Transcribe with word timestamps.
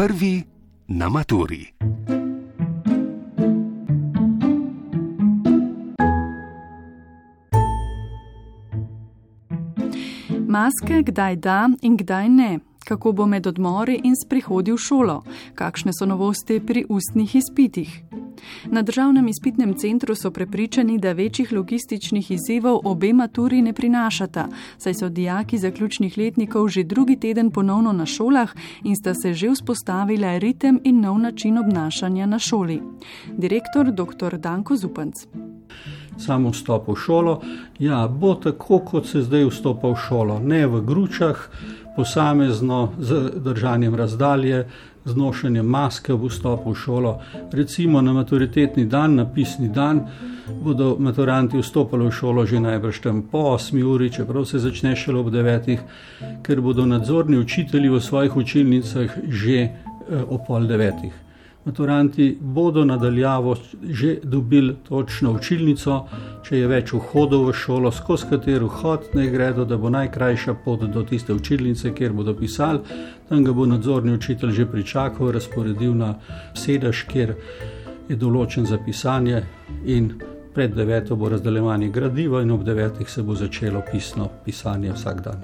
Prvi 0.00 0.42
na 0.88 1.08
maturi. 1.08 1.72
Maske 10.48 11.02
kdaj 11.02 11.36
da 11.36 11.68
in 11.82 11.96
kdaj 11.96 12.28
ne. 12.28 12.58
Kako 12.84 13.12
bo 13.12 13.26
med 13.26 13.46
odmori 13.46 14.00
in 14.04 14.16
sprihodi 14.16 14.72
v 14.72 14.76
šolo? 14.76 15.22
Kakšne 15.54 15.92
so 15.92 16.06
novosti 16.06 16.60
pri 16.66 16.86
ustnih 16.88 17.36
izpitih? 17.36 18.19
Na 18.64 18.82
državnem 18.82 19.28
izpitnem 19.28 19.74
centru 19.74 20.14
so 20.14 20.30
prepričani, 20.30 20.98
da 20.98 21.12
večjih 21.12 21.52
logističnih 21.52 22.30
izzivov 22.30 22.80
obe 22.84 23.12
maturi 23.12 23.62
ne 23.62 23.72
prinašata, 23.72 24.48
saj 24.78 24.94
so 24.94 25.08
dijaki 25.08 25.58
zaključnih 25.58 26.18
letnikov 26.18 26.68
že 26.68 26.84
drugi 26.84 27.16
teden 27.16 27.50
ponovno 27.50 27.92
na 27.92 28.06
šolah 28.06 28.54
in 28.84 28.96
sta 28.96 29.14
se 29.14 29.34
že 29.34 29.50
vzpostavila 29.50 30.38
ritem 30.38 30.80
in 30.84 31.00
nov 31.00 31.18
način 31.18 31.58
obnašanja 31.58 32.26
na 32.26 32.38
šoli. 32.38 32.82
Direktor 33.36 33.92
dr. 33.92 34.38
Danko 34.38 34.76
Zupanc. 34.76 35.14
Samo 36.18 36.50
vstop 36.50 36.88
v 36.88 36.96
šolo, 36.96 37.40
ja, 37.78 38.08
bo 38.08 38.34
tako, 38.34 38.78
kot 38.78 39.06
se 39.06 39.22
zdaj 39.22 39.46
vstopa 39.48 39.88
v 39.88 39.96
šolo, 39.96 40.38
ne 40.38 40.66
v 40.66 40.82
gručah, 40.84 41.48
posamezno 41.96 42.92
z 42.98 43.30
držanjem 43.36 43.94
razdalje, 43.94 44.66
z 45.04 45.16
nošenjem 45.16 45.66
maske 45.66 46.12
v 46.12 46.28
vstopu 46.28 46.72
v 46.72 46.76
šolo. 46.76 47.12
Recimo 47.52 48.02
na 48.02 48.12
maturitetni 48.12 48.84
dan, 48.84 49.14
na 49.14 49.24
pisni 49.24 49.68
dan, 49.68 50.04
bodo 50.62 50.96
maturanti 50.98 51.58
vstopili 51.58 52.08
v 52.08 52.12
šolo 52.12 52.46
že 52.46 52.60
najbrž 52.60 53.00
tam 53.00 53.22
po 53.22 53.56
8 53.56 53.82
uri, 53.84 54.10
čeprav 54.10 54.44
se 54.44 54.58
začne 54.58 54.96
šele 54.96 55.20
ob 55.20 55.30
9, 55.30 55.78
ker 56.42 56.60
bodo 56.60 56.86
nadzorni 56.86 57.38
učitelji 57.38 57.88
v 57.88 58.00
svojih 58.00 58.36
učilnicah 58.36 59.18
že 59.28 59.56
eh, 59.60 59.72
ob 60.28 60.46
pol 60.46 60.66
9 60.66 61.29
maturanti 61.64 62.38
bodo 62.40 62.84
nadaljavo 62.84 63.56
že 63.82 64.16
dobili 64.22 64.76
točno 64.88 65.32
učilnico, 65.32 66.04
če 66.42 66.58
je 66.58 66.66
več 66.66 66.92
vhodov 66.92 67.48
v 67.48 67.52
šolo, 67.52 67.92
skozi 67.92 68.30
katero 68.30 68.66
vhod 68.66 69.12
naj 69.14 69.30
gredo, 69.30 69.64
da 69.64 69.76
bo 69.76 69.90
najkrajša 69.90 70.54
pot 70.64 70.86
do 70.88 71.02
tiste 71.02 71.34
učilnice, 71.34 71.94
kjer 71.94 72.12
bodo 72.12 72.34
pisali. 72.34 72.80
Tam 73.28 73.44
ga 73.44 73.52
bo 73.52 73.66
nadzorni 73.66 74.12
učitelj 74.12 74.50
že 74.50 74.66
pričakal, 74.66 75.32
razporedil 75.32 75.94
na 75.94 76.14
sedež, 76.54 77.04
kjer 77.06 77.36
je 78.08 78.16
določen 78.16 78.66
za 78.66 78.78
pisanje 78.78 79.44
in 79.86 80.14
pred 80.54 80.74
deveto 80.74 81.16
bo 81.16 81.28
razdeljevanje 81.28 81.88
gradiva 81.88 82.42
in 82.42 82.50
ob 82.50 82.64
devetih 82.64 83.10
se 83.10 83.22
bo 83.22 83.34
začelo 83.34 83.82
pisno 83.92 84.28
pisanje 84.44 84.92
vsak 84.92 85.20
dan. 85.20 85.36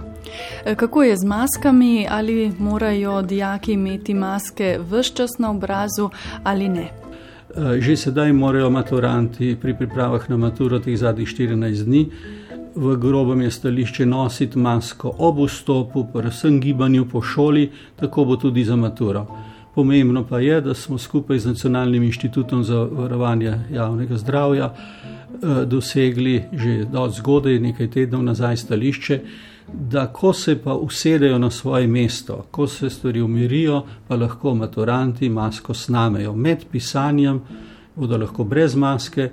E, 0.65 0.75
kako 0.75 1.03
je 1.03 1.17
z 1.17 1.25
maskami? 1.25 2.07
Ali 2.11 2.53
morajo 2.59 3.23
dijaki 3.23 3.73
imeti 3.73 4.15
maske 4.15 4.79
vse 4.91 5.15
čas 5.15 5.39
na 5.39 5.51
obrazu 5.51 6.11
ali 6.43 6.69
ne? 6.69 6.89
E, 7.57 7.81
že 7.81 7.97
sedaj 7.97 8.33
morajo 8.33 8.71
maturanti 8.71 9.57
pri 9.61 9.75
pripravah 9.75 10.31
na 10.31 10.37
maturo 10.37 10.79
teh 10.79 10.99
zadnjih 10.99 11.29
14 11.29 11.85
dni 11.85 12.11
v 12.77 12.97
grobem 12.97 13.41
je 13.41 13.51
stališče 13.51 14.07
nositi 14.07 14.59
masko 14.59 15.15
ob 15.19 15.39
vstopu, 15.47 16.05
predvsem 16.13 16.61
gibanju 16.61 17.07
po 17.09 17.23
šoli, 17.23 17.71
tako 17.97 18.25
bo 18.25 18.37
tudi 18.37 18.65
za 18.65 18.77
maturo. 18.77 19.27
Pomembno 19.77 20.25
pa 20.27 20.39
je, 20.41 20.61
da 20.61 20.75
smo 20.75 20.99
skupaj 20.99 21.39
z 21.39 21.47
Nacionalnim 21.47 22.03
inštitutom 22.03 22.65
za 22.65 22.79
varovanje 22.79 23.59
javnega 23.73 24.17
zdravja 24.17 24.75
eh, 24.75 25.65
dosegli 25.67 26.45
že 26.53 26.85
do 26.85 27.09
zgodaj, 27.11 27.59
nekaj 27.61 27.91
tednov 27.91 28.23
nazaj, 28.23 28.57
stališče, 28.57 29.21
da 29.69 30.07
ko 30.07 30.33
se 30.33 30.57
pa 30.63 30.75
usedejo 30.75 31.39
na 31.39 31.51
svoje 31.51 31.87
mesto, 31.87 32.47
ko 32.51 32.67
se 32.67 32.91
stvari 32.91 33.21
umirijo, 33.21 33.83
pa 34.09 34.17
lahko 34.17 34.55
maturanti 34.55 35.29
masko 35.29 35.75
snamejo. 35.75 36.33
Med 36.37 36.65
pisanjem 36.73 37.41
bodo 37.97 38.17
lahko 38.17 38.45
brez 38.45 38.75
maske 38.75 39.29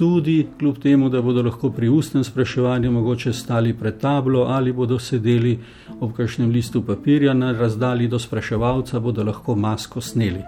tudi 0.00 0.46
kljub 0.58 0.78
temu, 0.78 1.08
da 1.08 1.20
bodo 1.22 1.42
lahko 1.42 1.68
pri 1.70 1.88
ustnem 1.88 2.24
spraševanju 2.24 2.92
mogoče 2.92 3.32
stali 3.32 3.74
pred 3.76 3.98
tablo 4.00 4.46
ali 4.48 4.72
bodo 4.72 4.98
sedeli 4.98 5.58
ob 6.00 6.14
kakšnem 6.16 6.50
listu 6.50 6.80
papirja 6.82 7.34
na 7.34 7.52
razdalji 7.52 8.08
do 8.08 8.18
spraševalca, 8.18 9.00
bodo 9.00 9.24
lahko 9.24 9.54
masko 9.54 10.00
sneli. 10.00 10.40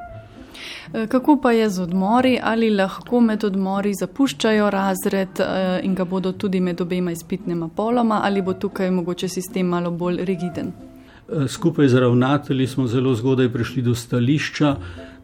E, 0.94 1.06
kako 1.06 1.36
pa 1.42 1.52
je 1.52 1.68
z 1.70 1.82
odmori, 1.82 2.38
ali 2.42 2.70
lahko 2.70 3.20
med 3.20 3.44
odmori 3.44 3.92
zapuščajo 3.94 4.70
razred 4.70 5.40
e, 5.40 5.50
in 5.84 5.94
ga 5.94 6.04
bodo 6.04 6.32
tudi 6.32 6.60
med 6.60 6.80
obema 6.80 7.12
izpitnema 7.12 7.68
poloma, 7.68 8.22
ali 8.24 8.42
bo 8.42 8.54
tukaj 8.54 8.90
mogoče 8.90 9.28
sistem 9.28 9.66
malo 9.66 9.90
bolj 9.90 10.24
rigiden? 10.24 10.72
E, 10.72 11.48
skupaj 11.48 11.88
z 11.88 12.00
ravnatelji 12.00 12.66
smo 12.66 12.86
zelo 12.86 13.14
zgodaj 13.14 13.52
prišli 13.52 13.82
do 13.82 13.94
stališča, 13.94 14.76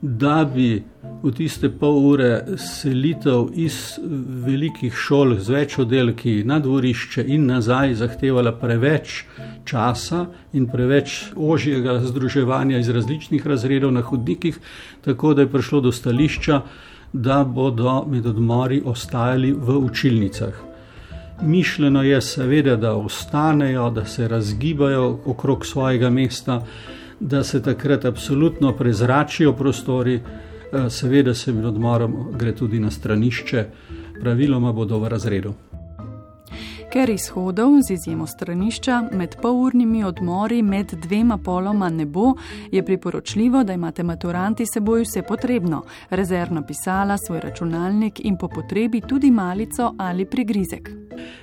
da 0.03 0.44
bi 0.54 0.82
v 1.22 1.32
tiste 1.34 1.69
pol 1.69 1.97
ure 2.06 2.56
selitev 2.56 3.48
iz 3.59 3.98
velikih 4.47 4.94
šol 4.94 5.34
z 5.42 5.54
več 5.54 5.78
oddelki 5.82 6.44
na 6.47 6.60
dvorišče 6.62 7.25
in 7.26 7.48
nazaj 7.50 7.97
zahtevala 7.98 8.53
preveč 8.60 9.25
časa 9.66 10.26
in 10.54 10.69
preveč 10.70 11.32
ožjega 11.34 11.98
združevanja 12.06 12.78
iz 12.78 12.91
različnih 12.94 13.47
razredov 13.47 13.92
na 13.92 14.03
hodnikih, 14.06 14.60
tako 15.04 15.34
da 15.34 15.42
je 15.42 15.53
prišlo 15.53 15.81
do 15.81 15.92
stališča, 15.92 16.62
da 17.12 17.42
bodo 17.44 18.04
med 18.06 18.26
odmori 18.26 18.82
ostajali 18.84 19.53
v 19.53 19.78
učilnicah. 19.78 20.54
Mišljeno 21.42 22.03
je 22.03 22.20
seveda, 22.20 22.76
da 22.76 22.94
ostanejo, 22.94 23.91
da 23.91 24.04
se 24.04 24.28
razgibajo 24.28 25.19
okrog 25.26 25.66
svojega 25.66 26.10
mesta, 26.10 26.62
da 27.20 27.44
se 27.44 27.62
takrat 27.62 28.04
absolutno 28.04 28.72
prezračijo 28.76 29.52
prostori, 29.52 30.14
eh, 30.14 30.90
seveda 30.90 31.34
se 31.34 31.52
med 31.52 31.64
odmorom 31.64 32.16
gre 32.38 32.54
tudi 32.54 32.80
na 32.80 32.90
stranišče, 32.90 33.64
praviloma 34.20 34.72
bodo 34.72 34.98
v 34.98 35.08
razredu. 35.08 35.54
Ker 36.88 37.10
izhodov 37.10 37.74
z 37.84 37.92
izjemo 37.92 38.26
stranišča 38.26 39.02
med 39.12 39.34
polurnimi 39.42 40.04
odmori 40.04 40.62
med 40.62 40.94
dvema 41.02 41.36
poloma 41.38 41.90
ne 41.90 42.06
bo, 42.06 42.32
je 42.72 42.84
priporočljivo, 42.84 43.64
da 43.64 43.72
imate 43.72 44.02
maturanti 44.02 44.64
seboj 44.66 45.02
vse 45.02 45.22
potrebno: 45.22 45.82
rezervno 46.10 46.62
pisala, 46.66 47.18
svoj 47.18 47.40
računalnik 47.40 48.20
in 48.24 48.38
po 48.38 48.48
potrebi 48.48 49.00
tudi 49.00 49.30
malico 49.30 49.94
ali 49.98 50.24
prigrizek. 50.24 50.90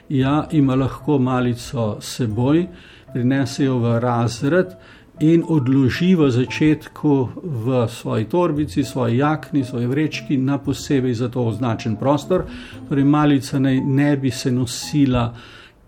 Ja, 0.10 0.48
ima 0.52 0.76
lahko 0.76 1.20
malico 1.20 1.98
seboj, 2.02 2.68
prinesejo 3.14 3.78
v 3.80 4.00
razred 4.00 4.74
in 5.20 5.44
odloži 5.48 6.16
v 6.16 6.30
začetku 6.32 7.30
v 7.44 7.88
svoji 7.88 8.26
torbici, 8.26 8.84
svoji 8.84 9.18
jakni, 9.18 9.64
svoji 9.64 9.88
vrečki 9.88 10.38
na 10.38 10.58
posebej 10.58 11.14
za 11.14 11.30
to 11.30 11.46
označen 11.46 11.96
prostor. 11.96 12.44
Torej, 12.90 13.04
malica 13.04 13.60
naj 13.60 13.80
ne 13.80 14.18
bi 14.18 14.32
se 14.32 14.52
nosila 14.52 15.34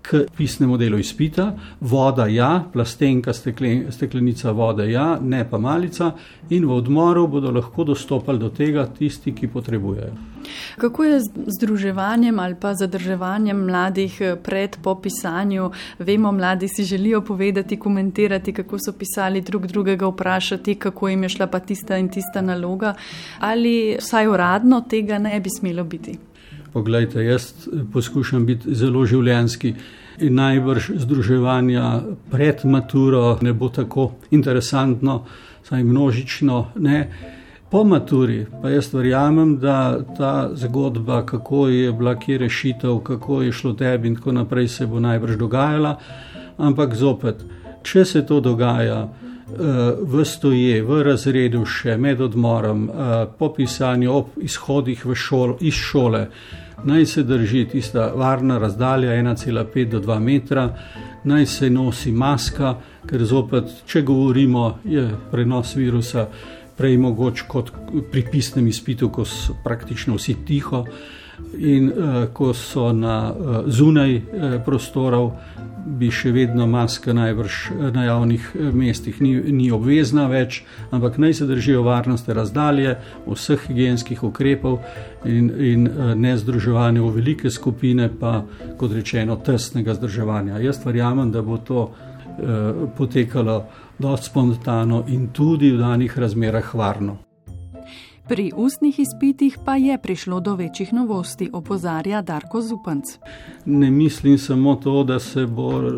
k 0.01 0.23
pisnemu 0.37 0.77
delu 0.77 0.97
izpita, 0.97 1.51
voda 1.81 2.27
ja, 2.27 2.63
plastenka, 2.73 3.33
steklen, 3.33 3.91
steklenica 3.91 4.51
vode 4.51 4.91
ja, 4.91 5.19
ne 5.21 5.43
pa 5.49 5.57
malica, 5.57 6.13
in 6.49 6.65
v 6.65 6.71
odmoru 6.71 7.27
bodo 7.27 7.51
lahko 7.51 7.83
dostopali 7.83 8.39
do 8.39 8.49
tega 8.49 8.87
tisti, 8.87 9.35
ki 9.35 9.51
potrebujejo. 9.51 10.36
Kako 10.77 11.03
je 11.03 11.19
z 11.19 11.23
združevanjem 11.57 12.39
ali 12.39 12.55
pa 12.61 12.73
zadrževanjem 12.73 13.65
mladih 13.65 14.21
eh, 14.21 14.35
pred 14.43 14.77
popisanju? 14.83 15.71
Vemo, 15.99 16.31
mladi 16.31 16.67
si 16.67 16.83
želijo 16.83 17.21
povedati, 17.21 17.79
komentirati, 17.79 18.53
kako 18.53 18.79
so 18.79 18.93
pisali 18.93 19.41
drug 19.41 19.67
drugega, 19.67 20.07
vprašati, 20.07 20.75
kako 20.75 21.09
jim 21.09 21.23
je 21.23 21.29
šla 21.29 21.47
pa 21.47 21.59
tista 21.59 21.97
in 21.97 22.09
tista 22.09 22.41
naloga, 22.41 22.93
ali 23.39 23.97
vsaj 23.99 24.27
uradno 24.27 24.81
tega 24.89 25.17
ne 25.17 25.39
bi 25.39 25.49
smelo 25.49 25.83
biti. 25.83 26.17
Poglejte, 26.73 27.23
jaz 27.23 27.53
poskušam 27.93 28.45
biti 28.45 28.75
zelo 28.75 29.05
življenski. 29.05 29.73
In 30.17 30.33
najbrž 30.33 30.91
združevanja 30.97 32.01
pred 32.31 32.63
maturo 32.65 33.37
ne 33.41 33.53
bo 33.53 33.69
tako 33.69 34.11
interesantno, 34.33 35.19
saj 35.63 35.83
množično 35.83 36.61
ne. 36.81 37.01
Po 37.69 37.83
maturi 37.83 38.45
pa 38.61 38.69
jaz 38.69 38.93
verjamem, 38.93 39.57
da 39.59 39.99
ta 40.17 40.49
zgodba, 40.53 41.25
kako 41.25 41.67
je 41.67 41.91
bila 41.91 42.15
kje 42.19 42.37
rešitev, 42.37 42.99
kako 42.99 43.41
je 43.41 43.51
šlo 43.51 43.73
tebi 43.73 44.07
in 44.07 44.15
tako 44.15 44.31
naprej, 44.31 44.67
se 44.67 44.85
bo 44.87 44.99
najbrž 44.99 45.35
dogajala. 45.37 45.97
Ampak 46.57 46.95
zopet, 46.95 47.43
če 47.83 48.05
se 48.05 48.25
to 48.25 48.39
dogaja 48.39 49.01
uh, 49.03 49.11
v 49.99 50.25
stoje, 50.25 50.79
v 50.83 51.01
razredu, 51.03 51.65
še 51.65 51.97
med 51.97 52.21
odmorom, 52.21 52.87
uh, 52.87 53.17
po 53.37 53.51
pisanju, 53.53 54.13
ob 54.13 54.39
izhodih 54.39 55.03
šol, 55.13 55.57
iz 55.59 55.75
šole, 55.75 56.27
naj 56.87 57.05
se 57.05 57.23
drži 57.23 57.65
tista 57.71 58.13
varna 58.15 58.57
razdalja 58.57 59.11
1,5 59.11 59.89
do 59.91 59.99
2 59.99 60.19
metra, 60.19 60.69
naj 61.23 61.45
se 61.45 61.69
nosi 61.69 62.11
maska, 62.11 62.77
ker 63.07 63.23
zopet, 63.27 63.83
če 63.87 64.01
govorimo, 64.07 64.77
je 64.85 65.09
prenos 65.31 65.75
virusa 65.75 66.29
prej 66.77 66.97
mogoče 66.97 67.45
kot 67.47 67.71
pri 68.11 68.25
pisnem 68.31 68.67
izpitu, 68.67 69.09
ko 69.09 69.25
so 69.25 69.55
praktično 69.63 70.15
vsi 70.15 70.35
tiho. 70.45 70.85
in 71.57 71.91
uh, 71.93 72.25
ko 72.33 72.53
so 72.53 72.91
na 72.93 73.33
uh, 73.33 73.57
zunaj 73.67 74.15
uh, 74.15 74.23
prostorov, 74.65 75.31
bi 75.85 76.09
še 76.11 76.31
vedno 76.35 76.65
maska 76.67 77.13
najbrž 77.13 77.57
na 77.93 78.03
javnih 78.03 78.47
mestih 78.73 79.21
ni, 79.21 79.35
ni 79.55 79.69
obvezna 79.71 80.25
več, 80.27 80.63
ampak 80.91 81.15
naj 81.21 81.37
se 81.37 81.47
držijo 81.47 81.83
varnosti 81.85 82.33
razdalje, 82.33 82.97
vseh 83.27 83.67
higijenskih 83.69 84.23
ukrepov 84.23 84.81
in, 85.23 85.47
in 85.63 85.87
ne 86.19 86.33
združevanja 86.37 87.05
v 87.05 87.13
velike 87.21 87.53
skupine, 87.53 88.09
pa 88.09 88.41
kot 88.77 88.91
rečeno, 88.97 89.37
tesnega 89.39 89.95
združevanja. 89.95 90.59
Jaz 90.65 90.81
verjamem, 90.83 91.31
da 91.31 91.45
bo 91.45 91.57
to 91.57 91.87
potekalo 92.97 93.63
dosti 93.97 94.29
spontano 94.29 95.03
in 95.07 95.31
tudi 95.33 95.71
v 95.71 95.79
danih 95.79 96.17
razmerah 96.17 96.75
varno. 96.75 97.17
Pri 98.27 98.51
ustnih 98.55 98.99
izpitih 98.99 99.57
pa 99.65 99.75
je 99.75 99.97
prišlo 99.97 100.39
do 100.39 100.55
večjih 100.55 100.93
novosti, 100.93 101.49
opozarja 101.53 102.21
Darko 102.21 102.61
Zupanc. 102.61 103.05
Ne 103.65 103.91
mislim 103.91 104.37
samo 104.37 104.75
to, 104.75 105.03
da 105.03 105.19
se 105.19 105.45
bo 105.45 105.71
eh, 105.71 105.91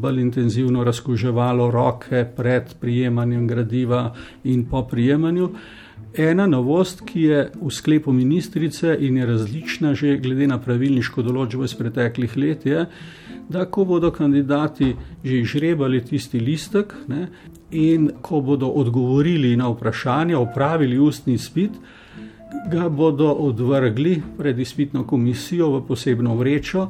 bolj 0.00 0.20
intenzivno 0.20 0.84
razkuževalo 0.84 1.70
roke 1.70 2.24
pred 2.36 2.74
prijemanjem 2.80 3.46
gradiva 3.46 4.14
in 4.44 4.64
po 4.64 4.82
prijemanju. 4.82 5.50
Ena 6.16 6.46
novost, 6.46 7.02
ki 7.04 7.22
je 7.22 7.50
v 7.62 7.70
sklepu 7.70 8.12
ministrice 8.12 8.96
in 9.00 9.16
je 9.16 9.26
različna 9.26 9.94
že 9.94 10.16
glede 10.16 10.46
na 10.46 10.58
pravilniško 10.60 11.22
določbo 11.22 11.64
iz 11.64 11.74
preteklih 11.74 12.36
let, 12.36 12.66
je, 12.66 12.86
da 12.86 13.27
ko 13.70 13.84
bodo 13.84 14.10
kandidati 14.10 14.96
že 15.24 15.38
izžrebali 15.38 16.04
tisti 16.04 16.40
listek 16.40 16.94
ne, 17.08 17.28
in 17.70 18.10
ko 18.22 18.40
bodo 18.40 18.68
odgovorili 18.68 19.56
na 19.56 19.68
vprašanja, 19.68 20.38
opravili 20.38 20.98
ustni 20.98 21.34
izpit, 21.34 21.70
ga 22.70 22.88
bodo 22.88 23.32
odvrgli 23.32 24.22
pred 24.38 24.58
izpitno 24.58 25.06
komisijo 25.06 25.70
v 25.70 25.86
posebno 25.86 26.34
vrečo. 26.34 26.88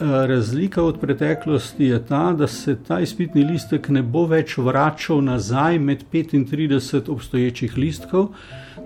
Eh, 0.00 0.26
razlika 0.26 0.82
od 0.82 1.00
preteklosti 1.00 1.84
je 1.84 2.06
ta, 2.06 2.32
da 2.32 2.46
se 2.46 2.76
ta 2.88 3.00
izpitni 3.00 3.44
listek 3.44 3.88
ne 3.88 4.02
bo 4.02 4.24
več 4.26 4.56
vračal 4.58 5.20
nazaj 5.24 5.78
med 5.78 6.04
35 6.12 7.08
obstoječih 7.08 7.76
listkov, 7.78 8.28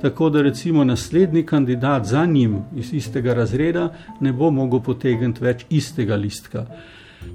tako 0.02 0.30
da 0.30 0.42
recimo 0.42 0.84
naslednji 0.84 1.42
kandidat 1.46 2.04
za 2.06 2.26
njim 2.26 2.58
iz 2.76 2.92
istega 2.94 3.34
razreda 3.34 3.92
ne 4.20 4.32
bo 4.32 4.50
mogel 4.50 4.80
potegniti 4.80 5.44
več 5.44 5.64
istega 5.70 6.16
listka. 6.16 6.66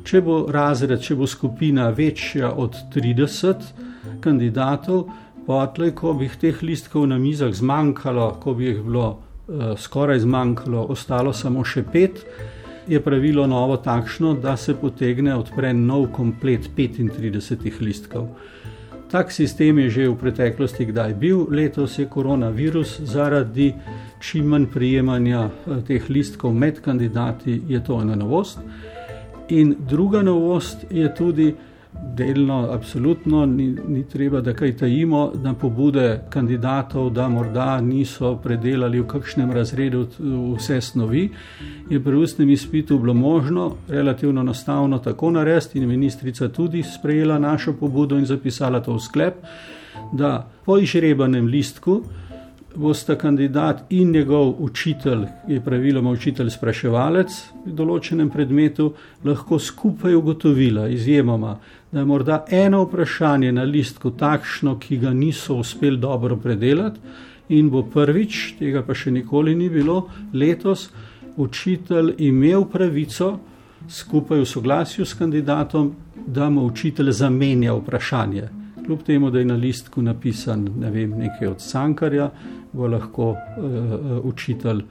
Če 0.03 0.21
bo 0.21 0.45
razred, 0.51 1.01
če 1.01 1.15
bo 1.15 1.27
skupina 1.27 1.89
večja 1.89 2.51
od 2.51 2.77
30 2.93 3.67
kandidatov, 4.21 5.09
potlej, 5.45 5.93
ko 5.97 6.13
bi 6.17 6.29
teh 6.29 6.61
listkov 6.63 7.07
na 7.09 7.17
mizah 7.21 7.53
zmanjkalo, 7.53 8.31
ko 8.41 8.53
bi 8.57 8.71
jih 8.71 8.81
bilo 8.85 9.07
uh, 9.11 9.73
skoraj 9.77 10.23
zmanjkalo, 10.25 10.85
ostalo 10.93 11.33
samo 11.33 11.65
še 11.65 11.83
pet, 11.83 12.23
je 12.88 12.99
pravilo 13.03 13.45
novo 13.47 13.77
takšno, 13.77 14.33
da 14.41 14.57
se 14.57 14.73
potegne 14.75 15.35
odpre 15.38 15.73
nov 15.73 16.09
komplet 16.15 16.69
35 16.77 17.81
listkov. 17.81 18.27
Tak 19.11 19.31
sistem 19.31 19.79
je 19.79 19.89
že 19.89 20.07
v 20.07 20.15
preteklosti 20.15 20.85
kdaj 20.88 21.13
bil, 21.19 21.43
letos 21.51 21.99
je 21.99 22.07
koronavirus 22.07 23.01
zaradi 23.03 23.73
čim 24.23 24.47
manj 24.47 24.69
prijemanja 24.71 25.49
eh, 25.49 25.81
teh 25.88 26.09
listkov 26.09 26.53
med 26.53 26.79
kandidati, 26.81 27.61
je 27.67 27.83
to 27.83 28.01
ena 28.01 28.15
novost. 28.15 28.59
In 29.51 29.75
druga 29.89 30.21
novost 30.21 30.86
je 30.89 31.15
tudi, 31.15 31.56
delno, 32.15 32.68
absolutno 32.71 33.45
ni, 33.45 33.75
ni 33.88 34.03
treba, 34.07 34.42
da 34.42 34.53
kaj 34.53 34.77
tajimo, 34.77 35.31
na 35.44 35.53
pobude 35.53 36.21
kandidatov, 36.30 37.09
da 37.09 37.27
morda 37.30 37.81
niso 37.81 38.36
predelali 38.44 39.01
v 39.01 39.07
kakšnem 39.07 39.51
razredu 39.51 40.06
vse 40.56 40.80
snovi, 40.81 41.25
je 41.89 42.00
pri 42.00 42.15
ustnem 42.15 42.50
izpitu 42.50 43.00
bilo 43.00 43.13
možno 43.13 43.75
relativno 43.88 44.42
enostavno 44.42 45.00
tako 45.00 45.31
narediti, 45.31 45.80
in 45.80 45.88
ministrica 45.88 46.48
tudi 46.48 46.83
sprejela 46.83 47.39
našo 47.39 47.74
pobudo 47.74 48.18
in 48.18 48.25
zapisala 48.25 48.80
to 48.80 48.95
v 48.95 49.00
sklep, 49.00 49.44
da 50.13 50.48
po 50.65 50.77
išrebanem 50.80 51.48
listku 51.48 52.01
bosta 52.75 53.15
kandidat 53.15 53.83
in 53.89 54.12
njegov 54.12 54.56
učitelj, 54.59 55.25
ki 55.45 55.53
je 55.53 55.62
praviloma 55.62 56.12
učitelj 56.12 56.50
spraševalec 56.50 57.35
v 57.65 57.73
določenem 57.75 58.29
predmetu, 58.29 58.94
lahko 59.23 59.59
skupaj 59.59 60.15
ugotovila, 60.15 60.88
izjemoma, 60.88 61.57
da 61.91 62.00
je 62.00 62.06
morda 62.06 62.45
eno 62.50 62.83
vprašanje 62.85 63.51
na 63.51 63.63
listku 63.63 64.12
takšno, 64.12 64.77
ki 64.79 64.97
ga 64.97 65.13
niso 65.13 65.59
uspeli 65.59 65.97
dobro 65.97 66.38
predelati, 66.38 67.00
in 67.50 67.69
bo 67.69 67.83
prvič, 67.83 68.56
tega 68.59 68.83
pa 68.88 68.95
še 68.95 69.12
nikoli 69.12 69.56
ni 69.56 69.69
bilo, 69.69 70.06
letos 70.33 70.89
učitelj 71.38 72.15
imel 72.24 72.65
pravico 72.71 73.33
skupaj 73.89 74.39
v 74.39 74.47
soglasju 74.47 75.06
s 75.06 75.17
kandidatom, 75.19 75.91
da 76.27 76.50
mu 76.50 76.65
učitelj 76.69 77.12
zamenja 77.12 77.74
vprašanje. 77.74 78.60
Kljub 78.85 79.03
temu, 79.05 79.31
da 79.31 79.39
je 79.39 79.45
na 79.45 79.55
listku 79.55 80.01
napisan 80.01 80.67
ne 80.79 80.91
vem, 80.91 81.11
nekaj 81.17 81.47
od 81.47 81.61
Sankarja, 81.61 82.31
bo 82.73 82.87
lahko 82.87 83.31
uh, 83.31 83.37
učitelj 84.23 84.83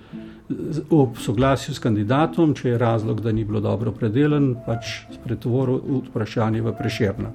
ob 0.91 1.19
soglasju 1.19 1.75
s 1.75 1.79
kandidatom, 1.79 2.55
če 2.55 2.69
je 2.69 2.79
razlog, 2.79 3.21
da 3.21 3.33
ni 3.33 3.45
bilo 3.45 3.61
dobro 3.61 3.93
predelan, 3.93 4.55
pač 4.67 5.05
pretvoril 5.25 6.03
vprašanje 6.11 6.63
v 6.63 6.75
preširno. 6.79 7.33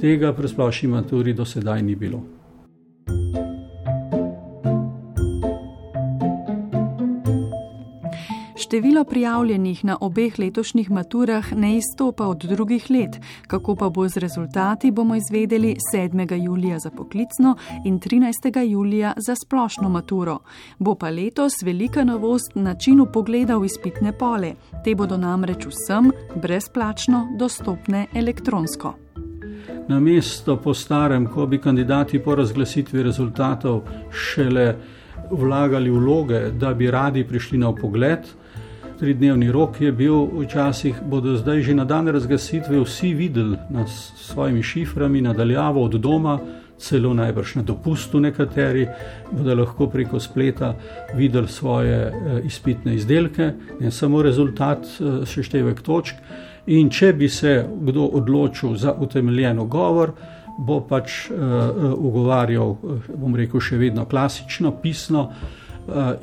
Tega 0.00 0.32
pri 0.34 0.48
splošni 0.48 0.90
maturi 0.90 1.34
do 1.34 1.44
sedaj 1.44 1.82
ni 1.82 1.94
bilo. 1.94 2.22
Število 8.70 9.04
prijavljenih 9.04 9.84
na 9.84 9.96
obeh 10.00 10.38
letošnjih 10.38 10.90
maturah 10.90 11.52
ne 11.52 11.76
izstopa 11.76 12.26
od 12.26 12.44
drugih 12.44 12.84
let. 12.90 13.16
Kako 13.46 13.74
pa 13.76 13.88
bo 13.88 14.08
z 14.08 14.16
rezultati, 14.16 14.90
bomo 14.90 15.14
izvedeli 15.14 15.76
7. 15.94 16.44
julija 16.44 16.78
za 16.78 16.90
poklicno 16.90 17.56
in 17.84 18.00
13. 18.00 18.70
julija 18.70 19.12
za 19.16 19.34
splošno 19.44 19.88
maturo. 19.88 20.38
Bo 20.78 20.94
pa 20.94 21.10
letos 21.10 21.52
velika 21.64 22.04
novost 22.04 22.54
načinu 22.54 23.06
pogleda 23.12 23.56
v 23.56 23.64
izpitne 23.64 24.12
pole. 24.18 24.54
Te 24.84 24.94
bodo 24.94 25.16
namreč 25.16 25.66
vsem 25.66 26.12
brezplačno 26.42 27.26
dostopne 27.38 28.06
elektronsko. 28.14 28.94
Na 29.88 30.00
mesto 30.00 30.56
po 30.56 30.74
starem, 30.74 31.26
ko 31.26 31.46
bi 31.46 31.58
kandidati 31.58 32.22
po 32.22 32.34
razglasitvi 32.34 33.02
rezultatov 33.02 33.82
šele 34.10 34.76
vlagali 35.30 35.90
vloge, 35.90 36.50
da 36.50 36.74
bi 36.74 36.90
radi 36.90 37.26
prišli 37.26 37.58
na 37.58 37.74
pogled, 37.74 38.39
tridnevni 39.00 39.52
rok 39.52 39.80
je 39.80 39.92
bil, 39.92 40.26
včasih 40.42 41.00
bodo 41.08 41.36
zdaj 41.36 41.62
že 41.62 41.74
na 41.74 41.84
dan 41.84 42.08
razglasitve 42.08 42.80
vsi 42.84 43.14
videli 43.14 43.56
na 43.70 43.86
svojimi 44.16 44.62
šiframi, 44.62 45.20
nadaljavo 45.20 45.84
od 45.84 45.94
doma, 46.00 46.38
celo 46.78 47.14
najbrž 47.14 47.54
na 47.54 47.62
dopustu 47.62 48.20
nekateri, 48.20 48.86
bodo 49.32 49.54
lahko 49.54 49.86
preko 49.88 50.20
spleta 50.20 50.74
videli 51.14 51.48
svoje 51.48 51.96
eh, 51.96 52.40
izpitne 52.44 52.94
izdelke, 52.94 53.52
ne 53.80 53.90
samo 53.90 54.22
rezultat, 54.22 54.84
eh, 54.84 55.24
seštevek 55.26 55.80
točk. 55.80 56.20
In 56.66 56.90
če 56.90 57.12
bi 57.12 57.28
se 57.28 57.64
kdo 57.80 58.04
odločil 58.04 58.76
za 58.76 58.92
utemeljeno 58.92 59.64
govor, 59.64 60.12
bo 60.58 60.80
pač 60.84 61.30
uh, 61.30 61.38
ugovarjal, 61.96 62.74
bom 63.16 63.36
rekel, 63.36 63.62
še 63.64 63.78
vedno 63.80 64.04
klasično, 64.04 64.74
pisno, 64.82 65.30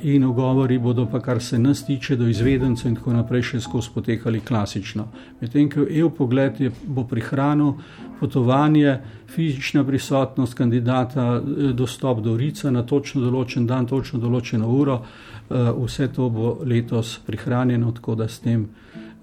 in 0.02 0.24
ogovori 0.24 0.78
bodo 0.78 1.06
pa, 1.06 1.20
kar 1.20 1.42
se 1.42 1.58
nas 1.58 1.86
tiče, 1.86 2.16
do 2.16 2.28
izvedencev 2.28 2.90
in 2.90 2.96
tako 2.96 3.12
naprej, 3.12 3.42
še 3.42 3.60
skozi 3.60 3.90
potekali 3.94 4.40
klasično. 4.40 5.08
Medtem 5.40 5.68
ko 5.70 5.84
EU 5.90 6.10
pogled 6.10 6.60
je, 6.60 6.70
bo 6.86 7.04
prihranil 7.04 7.74
potovanje, 8.20 8.98
fizična 9.28 9.84
prisotnost 9.84 10.54
kandidata, 10.54 11.36
eh, 11.36 11.72
dostop 11.72 12.20
do 12.20 12.36
Rica 12.36 12.70
na 12.70 12.82
točno 12.82 13.22
določen 13.22 13.66
dan, 13.66 13.86
točno 13.86 14.18
določeno 14.18 14.68
uro, 14.68 15.02
eh, 15.50 15.72
vse 15.84 16.08
to 16.08 16.28
bo 16.30 16.58
letos 16.64 17.18
prihranjeno, 17.26 17.92
tako 17.92 18.14
da 18.14 18.28
s 18.28 18.38
tem 18.38 18.68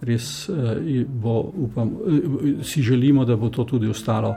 res 0.02 0.50
bo, 1.08 1.52
upam, 1.56 1.92
si 2.64 2.82
želimo, 2.82 3.26
da 3.26 3.36
bo 3.36 3.50
to 3.50 3.64
tudi 3.64 3.88
ostalo, 3.88 4.36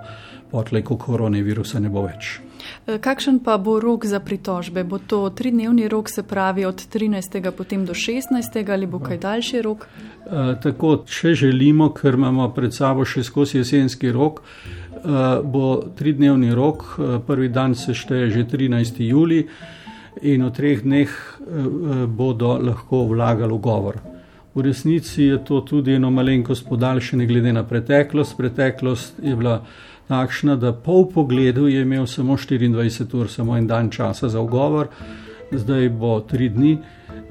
potlej, 0.50 0.82
ko 0.82 0.96
koronavirusa 0.96 1.80
ne 1.80 1.88
bo 1.88 2.06
več. 2.06 2.47
Eh, 2.86 2.98
kakšen 2.98 3.38
pa 3.44 3.58
bo 3.58 3.80
rok 3.80 4.06
za 4.06 4.20
pritožbe? 4.20 4.84
Bo 4.84 4.98
to 4.98 5.30
tridnevni 5.30 5.88
rok, 5.88 6.10
se 6.10 6.22
pravi 6.22 6.64
od 6.64 6.86
13. 6.92 7.50
potem 7.50 7.86
do 7.86 7.94
16. 7.94 8.72
ali 8.72 8.86
bo 8.86 8.98
kaj 8.98 9.18
daljši 9.18 9.62
rok? 9.62 9.86
E, 9.86 10.54
tako, 10.62 10.96
če 11.06 11.34
želimo, 11.34 11.90
ker 11.92 12.14
imamo 12.14 12.50
pred 12.54 12.74
sabo 12.74 13.04
še 13.04 13.22
skozi 13.24 13.58
jesenski 13.58 14.12
rok, 14.12 14.42
e, 14.42 15.00
bo 15.44 15.82
tridnevni 15.96 16.54
rok, 16.54 16.84
prvi 17.26 17.48
dan 17.48 17.74
se 17.74 17.94
šteje 17.94 18.30
že 18.30 18.44
13. 18.44 19.00
juli 19.08 19.46
in 20.22 20.44
v 20.44 20.52
treh 20.52 20.82
dneh 20.82 21.08
e, 21.08 22.06
bodo 22.06 22.58
lahko 22.58 23.06
vlagali 23.08 23.58
govor. 23.58 24.00
V 24.54 24.62
resnici 24.62 25.22
je 25.22 25.38
to 25.44 25.60
tudi 25.60 25.94
eno 25.94 26.10
malenkost 26.10 26.66
podaljšanje 26.68 27.26
glede 27.26 27.52
na 27.52 27.62
preteklost. 27.62 28.36
Preteklost 28.36 29.20
je 29.22 29.36
bila 29.36 29.62
takšna, 30.08 30.56
da 30.56 30.72
po 30.72 31.04
pogledu 31.14 31.68
je 31.68 31.82
imel 31.82 32.06
samo 32.06 32.36
24 32.36 33.20
ur, 33.20 33.30
samo 33.30 33.56
en 33.56 33.66
dan 33.66 33.90
časa 33.90 34.28
za 34.28 34.40
ogovor. 34.40 34.88
zdaj 35.50 35.88
bo 35.88 36.20
tri 36.20 36.48
dni. 36.48 36.78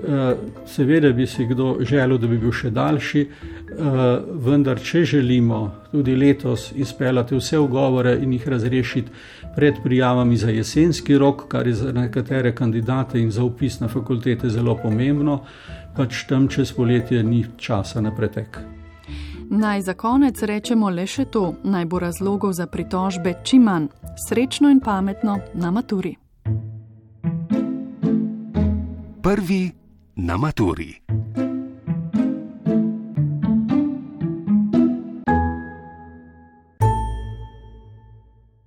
Eh, 0.07 0.35
seveda 0.65 1.11
bi 1.11 1.27
si 1.27 1.45
kdo 1.45 1.77
želel, 1.79 2.17
da 2.17 2.27
bi 2.27 2.37
bil 2.37 2.51
še 2.51 2.69
daljši, 2.69 3.21
eh, 3.21 4.19
vendar 4.45 4.79
če 4.79 5.03
želimo 5.05 5.71
tudi 5.91 6.15
letos 6.15 6.71
izpeljati 6.75 7.35
vse 7.35 7.59
ugovore 7.59 8.17
in 8.21 8.33
jih 8.33 8.47
razrešiti 8.47 9.11
pred 9.55 9.81
prijavami 9.83 10.37
za 10.37 10.49
jesenski 10.49 11.17
rok, 11.17 11.47
kar 11.47 11.67
je 11.67 11.73
za 11.73 11.91
nekatere 11.91 12.55
kandidate 12.55 13.19
in 13.19 13.31
za 13.31 13.43
upis 13.43 13.79
na 13.79 13.87
fakultete 13.87 14.49
zelo 14.49 14.77
pomembno, 14.83 15.41
pač 15.95 16.27
tam 16.29 16.47
čez 16.47 16.71
poletje 16.71 17.23
ni 17.23 17.45
časa 17.57 18.01
na 18.01 18.15
pretek. 18.15 18.76
Naj 19.49 19.81
za 19.81 19.93
konec 19.93 20.41
rečemo 20.43 20.89
le 20.89 21.05
še 21.07 21.25
to, 21.25 21.53
naj 21.63 21.85
bo 21.85 21.99
razlogov 21.99 22.53
za 22.53 22.67
pritožbe 22.67 23.33
čim 23.43 23.63
manj. 23.63 23.87
Srečno 24.27 24.69
in 24.69 24.79
pametno 24.79 25.39
na 25.53 25.71
maturi. 25.71 26.15
Prvi 29.23 29.71
na 30.15 30.37
maturi. 30.37 31.06